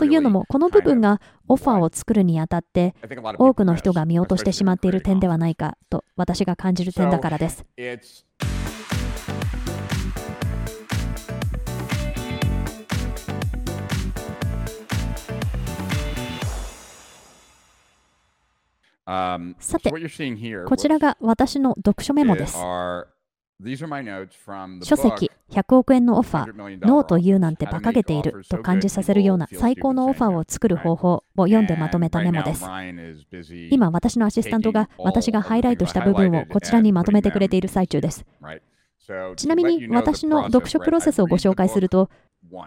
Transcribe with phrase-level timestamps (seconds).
[0.00, 2.94] というのも、この部分がオファーを作るにあたって、
[3.36, 7.66] 多くの人が見落としてしまっている点ではないかと私が感じる点だからです。
[19.06, 22.56] Um, さてこちらが私の読書メモです。
[23.60, 32.64] Are, these are my notes from the 書籍100億円のオファー、$100 million ノーと言うなんて馬鹿げていると感じさせるような最高のオファーを作る方法を読んでまとめたメモです。
[33.70, 38.24] 今、私のアシスタントが私がハイライトした部分をこちらにまとめてくれている最中です。
[39.36, 42.08] ちなみに私の読書プロセスをご紹介すると、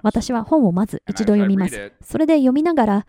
[0.02, 1.94] 私は本をまず一度読みます。
[2.02, 3.08] それで読みながら、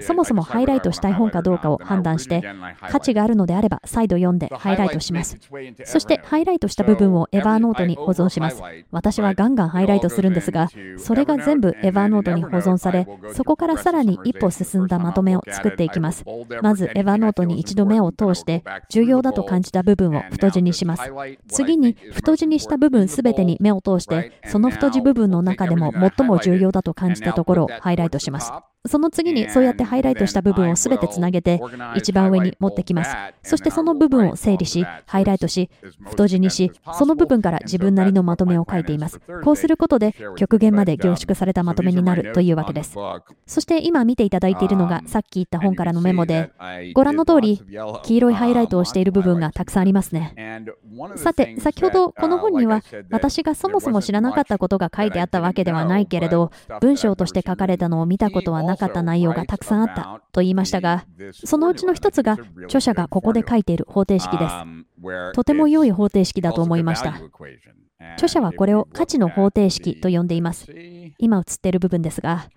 [0.00, 2.42] そもそもハイライトしたい本かどうかを判断して、
[2.88, 5.38] 価値があるのであれば再度読んでハイライトします。
[5.84, 8.62] そしてハイライトした部分をエヴァーノートに保存します。
[8.90, 16.24] 私はガンガンハイライトするんですが、それが全部エヴァーノートに保存され、そこからさらに一歩進んだまとめを作っていきます。
[16.62, 21.02] まずエヴァーノートに一度目を通して、重要だと感じた部分を太字にします。
[21.48, 28.52] 次に太字にした部分すべてに目を通して、その太字部分の中でも最も重要だと感じたところをハイライトします。
[28.84, 31.60] その次にそうやってハイライトした部分をすべてつなげて
[31.94, 33.16] 一番上に持ってきます。
[33.44, 35.70] そしてその部分を整理し、ハイライトし、
[36.10, 39.20] 太字にし、その部分から自分なりのまとめを書いています。
[39.44, 42.96] こうすることで極限まで凝縮されたまとめになるというわけです。
[43.46, 46.50] そして今見ていただいているのがさっき言った本からのメモで、
[46.94, 47.62] ご覧の通り
[48.02, 50.64] 黄色いハイライトをしている部分がたくさんありますね。
[51.14, 64.54] さて、先ほどこの本には私がそもそも知らなかったことが書いてあったわけではないけれど、文章として書かれたのを見たことはななかった内容がたくさんあったと言いましたが、そのうちの一つが著者がここで書いている方程式です。
[65.34, 67.20] とても良い方程式だと思いました。
[68.16, 70.66] 著者はこれを価値の方程式と呼んでいます。
[71.18, 72.48] 今映っている部分ですが、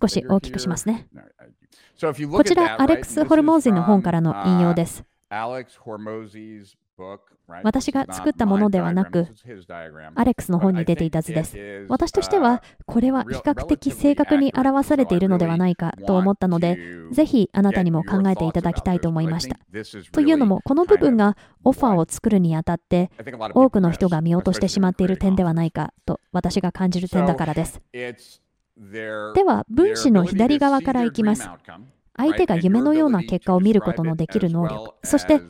[0.00, 1.08] 少し大きくしますね。
[2.30, 5.04] こちら、アレックス・ホルモーゼの本からの引用です。
[7.62, 9.26] 私が作ったものではなく、
[10.14, 11.86] アレックスの本に出ていた図です。
[11.88, 16.78] 私としては、これは比較的正確に表されているのではないかと思ったので、
[17.10, 19.58] ぜひあなたにも考えていただきたいと思いました。
[20.12, 23.10] というのも、この部分がオファーを作るにあたって、
[23.54, 27.82] 多くの人が見落としてしまっている点ではないかと私が感じる点だからです。
[28.76, 31.48] では、分子の左側からいきます。
[32.16, 35.40] 相手が夢のような結果を見ることのできる能力、そして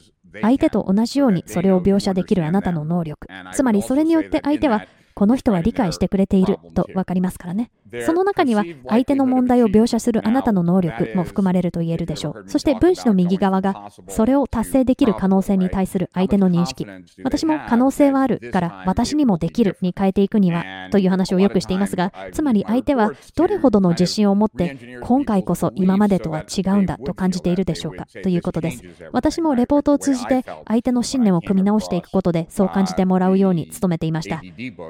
[0.41, 3.29] 相手と同じようにそれを描写できるあなたの能力。
[3.53, 7.71] つまりそれによって相手はこの人は理解してくれていると分かりますからね。
[8.07, 12.45] その中には相手の問題を描写するあなたの能力も含まれると言えるでしょう。
[12.47, 16.87] そして分子の右側がそれを達成できる可能性に対する相手の認識。
[17.23, 28.07] 私も可能性はあるから私にもできるに変えていくにはという話をよくしていますが、つまり相手はどれほどの自信を持って今回こそ今までとは違うんだと感じているでしょうか？
[28.23, 28.83] ということです。
[29.13, 34.41] 私もレポートを通じて相手の信念を組み直していくことでそう感じてもらうように努めていました。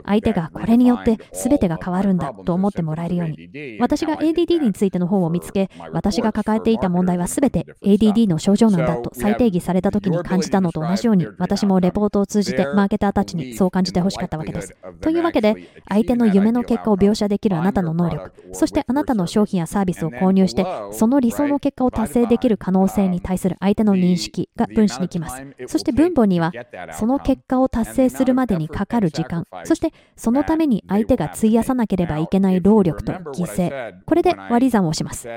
[0.05, 3.79] 相手がこれによって全てが変わるんだと思ってもらえるように。
[3.81, 14.77] 私が ADD についての本を見つけ、私が抱えていた問題は全て ADD の症状なんだと再定義された時に感じたのと同じように、私もレポートを通じてマーケターたちにそう感じてほしかったわけです。
[15.01, 15.55] というわけで、
[15.89, 25.43] 相手の夢の結果を描写できるあなたの能力、そしてあなたの商品やサービスを購入して、その理想の結果を達成できる可能性に対する相手の認識が分子に来ます。
[25.67, 26.53] そして分母には、
[26.99, 35.29] その結果を達成するまでにかかる時間、そしてそのために相手が費やさなければいけない労力と犠牲、これで割り算をします。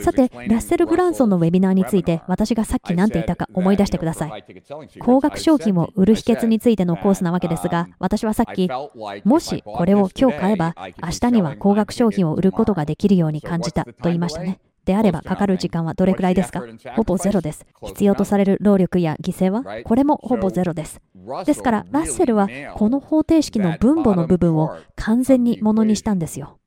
[0.00, 4.44] さて、ラッセル・ブランソンのウェビナーについて私がさっき何て言ったか思い出してください。
[5.00, 8.70] 高額商品を売る秘訣についてのコースなわけですが、私はさっき、
[9.24, 14.60] もしこれを今日買えば、明日には高額商品を売ることができるように感じたと言いましたね。
[14.84, 16.62] であればかかる時間はどれくらいですか？
[16.96, 17.64] ほぼゼロです。
[17.82, 21.00] 必要とされる労力や犠牲はこれもほぼゼロです。
[21.46, 26.58] ですから、ラッセルはこの方程式の分母の部分を完全にものにしたんですよ。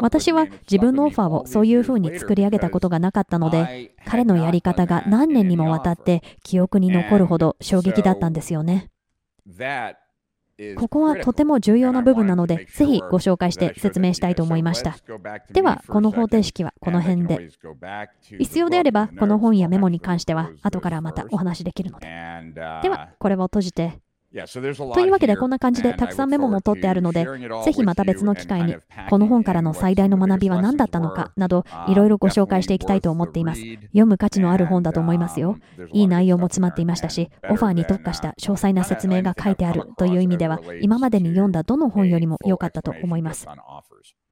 [0.00, 8.88] 私は自分のオファーをそういうふうに作り上げたことがなかったので、彼のやり方が何年にもわたって記憶に残るほど衝撃だったんですよね。
[10.76, 14.96] ここはとても重要な部分なので、ぜひご紹介して説明したいと思いました。
[15.52, 17.48] では、この方程式はこの辺で。
[18.38, 22.08] 必要であれば、この本やメモに関しては、後からまたお話しできるので。
[22.82, 24.00] では、これを閉じて。
[24.94, 27.26] というわけで、こんな感じでたくさんメモも取ってあるので、
[27.64, 28.76] ぜひまた別の機会に、
[29.08, 33.62] この本からの最大の学びは何だったのかなど、いろいろご紹介していきたいと思っています。
[33.86, 35.56] 読む価値のある本だと思いますよ。
[35.92, 43.46] いい内容も詰まっていましたし、オファーに特化した詳細な説明が書いてあるという意味では、今までに読んだどの本よりも良かったと思います。